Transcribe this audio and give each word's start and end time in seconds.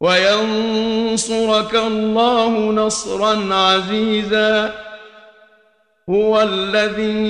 وينصرك 0.00 1.74
الله 1.74 2.72
نصرا 2.72 3.54
عزيزا. 3.54 4.74
هو 6.10 6.42
الذي 6.42 7.20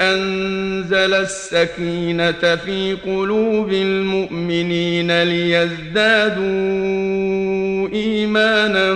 أنزل 0.00 1.14
السكينة 1.14 2.56
في 2.56 2.96
قلوب 3.06 3.72
المؤمنين 3.72 5.22
ليزدادوا 5.22 6.40
ايمانا 7.92 8.94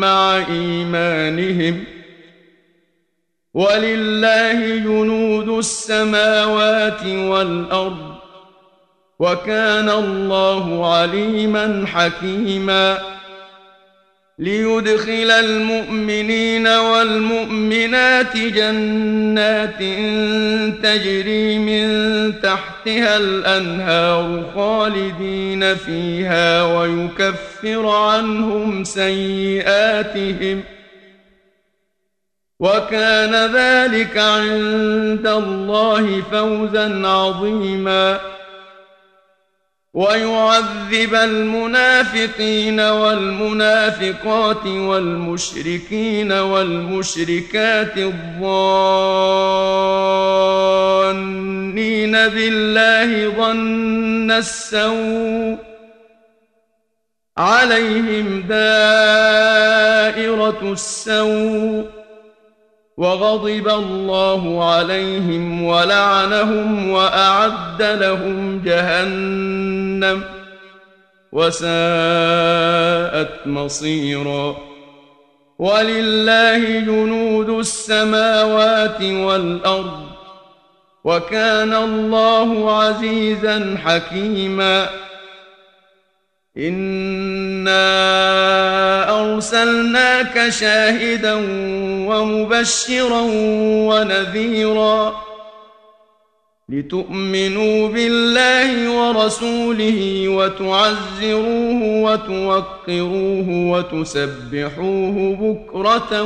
مع 0.00 0.36
إيمانهم. 0.36 1.84
ولله 3.54 4.76
جنود 4.76 5.48
السماوات 5.48 7.06
والأرض 7.06 8.07
وكان 9.18 9.88
الله 9.88 10.96
عليما 10.96 11.84
حكيما. 11.86 12.98
ليدخل 14.38 15.30
المؤمنين 15.30 16.66
والمؤمنات 16.66 18.36
جنات 18.36 19.78
تجري 20.82 21.58
من 21.58 21.88
تحتها 22.40 23.16
الأنهار 23.16 24.44
خالدين 24.54 25.74
فيها 25.74 26.62
ويكفر 26.62 27.88
عنهم 27.88 28.84
سيئاتهم. 28.84 30.62
وكان 32.60 33.54
ذلك 33.54 34.18
عند 34.18 35.26
الله 35.26 36.22
فوزا 36.32 37.06
عظيما. 37.06 38.37
ويعذب 39.98 41.14
المنافقين 41.14 42.80
والمنافقات 42.80 44.66
والمشركين 44.66 46.32
والمشركات 46.32 47.98
الظانين 47.98 48.32
بالله 52.12 53.28
ظن 53.36 54.30
السوء 54.30 55.58
عليهم 57.38 58.42
دائرة 58.48 59.52
السوء 60.72 61.97
وغضب 62.98 63.68
الله 63.68 64.74
عليهم 64.74 65.62
ولعنهم 65.62 66.90
وأعد 66.90 67.82
لهم 67.82 68.62
جهنم 68.64 70.24
وساءت 71.32 71.68
مصيرا. 73.46 74.56
ولله 75.58 76.80
جنود 76.80 77.48
السماوات 77.48 79.02
والأرض 79.02 80.00
وكان 81.04 81.74
الله 81.74 82.80
عزيزا 82.82 83.78
حكيما. 83.84 84.86
إنا 86.56 87.78
أرسلناك 89.38 90.48
شاهدا 90.48 91.34
ومبشرا 92.10 93.20
ونذيرا 93.88 95.22
لتؤمنوا 96.68 97.88
بالله 97.88 98.90
ورسوله 98.90 100.28
وتعزروه 100.28 101.82
وتوقروه 101.82 103.48
وتسبحوه 103.48 105.36
بكرة 105.40 106.22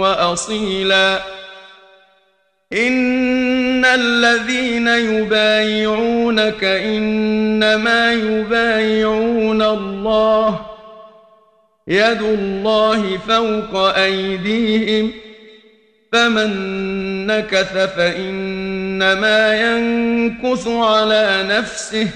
وأصيلا. 0.00 1.20
إن 2.72 3.84
الذين 3.84 4.88
يبايعونك 4.88 6.64
إنما 6.64 8.12
يبايعون 8.12 9.62
الله 9.62 10.69
يد 11.88 12.22
الله 12.22 13.18
فوق 13.28 13.76
أيديهم 13.96 15.12
فمن 16.12 16.50
نكث 17.26 17.72
فإنما 17.96 19.60
ينكث 19.60 20.68
على 20.68 21.44
نفسه 21.48 22.08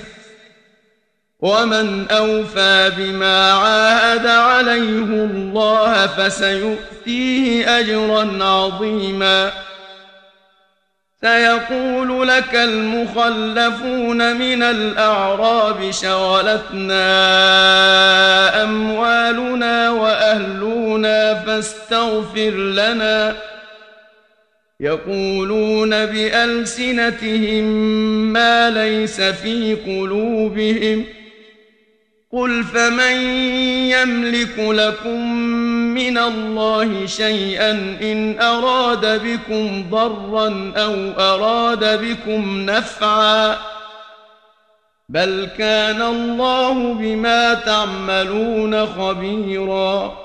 ومن 1.40 2.10
أوفى 2.10 2.92
بما 2.96 3.52
عاهد 3.52 4.26
عليه 4.26 5.24
الله 5.24 6.06
فسيؤتيه 6.06 7.78
أجرا 7.78 8.44
عظيما. 8.44 9.52
سيقول 11.24 12.28
لك 12.28 12.54
المخلفون 12.54 14.36
من 14.36 14.62
الأعراب 14.62 15.90
شغلتنا 15.90 17.02
أموالنا 18.62 19.90
وأهلنا 19.90 21.34
فاستغفر 21.34 22.50
لنا. 22.50 23.36
يقولون 24.80 25.90
بألسنتهم 26.06 27.64
ما 28.32 28.70
ليس 28.70 29.20
في 29.20 29.74
قلوبهم. 29.74 31.04
قل 32.32 32.64
فمن 32.64 33.16
يملك 33.90 34.58
لكم 34.58 35.44
من 35.94 36.18
الله 36.18 37.06
شيئا 37.06 37.70
إن 38.02 38.40
أراد 38.40 39.22
بكم 39.24 39.90
ضرا 39.90 40.72
أو 40.76 40.94
أراد 41.18 42.00
بكم 42.04 42.70
نفعا 42.70 43.58
بل 45.08 45.48
كان 45.58 46.02
الله 46.02 46.94
بما 46.94 47.54
تعملون 47.54 48.86
خبيرا 48.86 50.24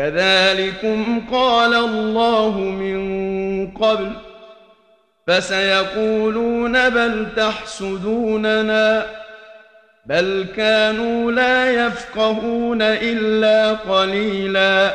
كذلكم 0.00 1.22
قال 1.32 1.74
الله 1.74 2.58
من 2.58 3.00
قبل 3.70 4.12
فسيقولون 5.26 6.88
بل 6.88 7.26
تحسدوننا 7.36 9.06
بل 10.06 10.46
كانوا 10.56 11.32
لا 11.32 11.70
يفقهون 11.86 12.82
إلا 12.82 13.72
قليلا 13.72 14.94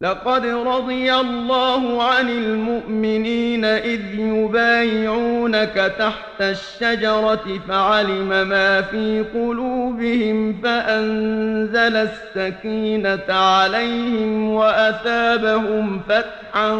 لقد 0.00 0.46
رضي 0.46 1.14
الله 1.14 2.02
عن 2.02 2.28
المؤمنين 2.28 3.64
إذ 3.64 4.00
يبايعونك 4.18 5.94
تحت 5.98 6.40
الشجرة 6.40 7.60
فعلم 7.68 8.28
ما 8.48 8.82
في 8.82 9.24
قلوبهم 9.34 10.60
فأنزل 10.62 11.96
السكينة 11.96 13.34
عليهم 13.34 14.50
وأثابهم 14.50 16.00
فتحا 16.08 16.70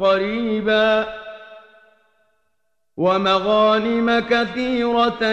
قريبا 0.00 1.06
ومغانم 2.96 4.18
كثيرة 4.30 5.24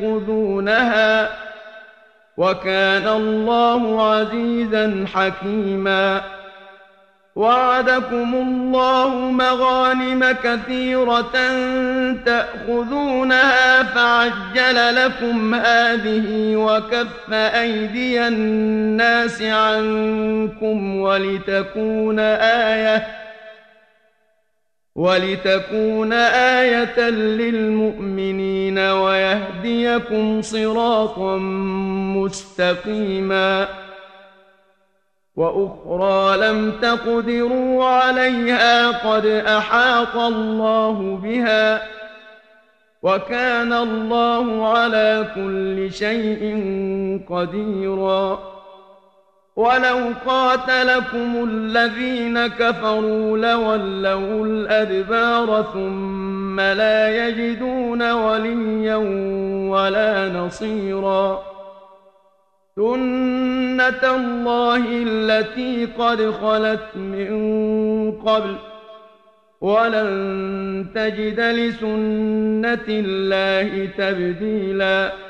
يأخذونها 0.00 1.30
وكان 2.40 3.08
الله 3.08 4.10
عزيزا 4.12 5.04
حكيما. 5.14 6.20
وعدكم 7.36 8.34
الله 8.34 9.14
مغانم 9.14 10.36
كثيرة 10.44 11.32
تأخذونها 12.26 13.82
فعجل 13.82 14.94
لكم 15.04 15.54
هذه 15.54 16.56
وكف 16.56 17.32
أيدي 17.32 18.28
الناس 18.28 19.42
عنكم 19.42 20.96
ولتكون 20.96 22.18
آيةً 22.18 23.20
ولتكون 24.94 26.12
آية 26.12 27.00
للمؤمنين. 27.10 28.59
ويهديكم 28.78 30.42
صراطا 30.42 31.36
مستقيما 32.16 33.68
وأخرى 35.36 36.36
لم 36.36 36.72
تقدروا 36.82 37.84
عليها 37.84 38.90
قد 38.90 39.26
أحاط 39.26 40.16
الله 40.16 41.20
بها 41.22 41.82
وكان 43.02 43.72
الله 43.72 44.68
على 44.68 45.30
كل 45.34 45.92
شيء 45.92 46.42
قديراً 47.30 48.50
ولو 49.60 49.98
قاتلكم 50.26 51.48
الذين 51.50 52.46
كفروا 52.46 53.38
لولوا 53.38 54.46
الأدبار 54.46 55.66
ثم 55.72 56.29
لا 56.74 57.28
يجدون 57.28 58.12
وليا 58.12 58.96
ولا 59.70 60.28
نصيرا. 60.28 61.42
سنة 62.76 64.16
الله 64.16 64.84
التي 65.06 65.84
قد 65.84 66.30
خلت 66.30 66.96
من 66.96 67.32
قبل. 68.12 68.56
ولن 69.60 70.86
تجد 70.94 71.40
لسنة 71.40 72.86
الله 72.88 73.88
تبديلاً. 73.98 75.29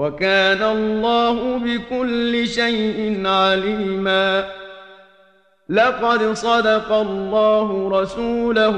وكان 0.00 0.62
الله 0.62 1.58
بكل 1.58 2.48
شيء 2.48 3.26
عليما. 3.26 4.44
لقد 5.68 6.32
صدق 6.32 6.92
الله 6.92 8.00
رسوله 8.00 8.76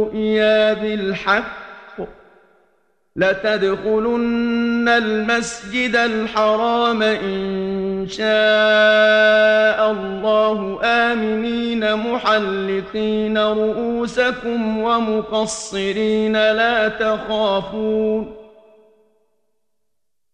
رؤيا 0.00 0.72
بالحق. 0.72 2.00
لتدخلن 3.16 4.88
المسجد 4.88 5.96
الحرام 5.96 7.02
إن 7.02 8.06
شاء 8.10 9.90
الله. 9.90 10.80
آمنين 10.84 11.96
محلقين 11.96 13.38
رؤوسكم 13.38 14.78
ومقصرين 14.78 16.32
لا 16.32 16.88
تخافون. 16.88 18.39